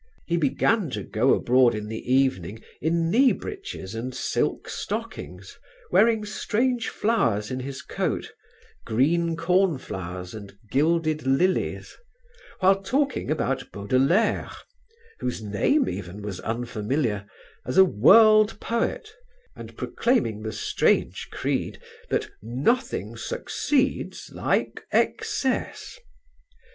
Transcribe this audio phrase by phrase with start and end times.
[0.25, 5.59] He began to go abroad in the evening in knee breeches and silk stockings
[5.91, 8.33] wearing strange flowers in his coat
[8.83, 11.95] green cornflowers and gilded lilies
[12.61, 14.49] while talking about Baudelaire,
[15.19, 17.27] whose name even was unfamiliar,
[17.63, 19.11] as a world poet,
[19.55, 21.79] and proclaiming the strange creed
[22.09, 25.99] that "nothing succeeds like excess."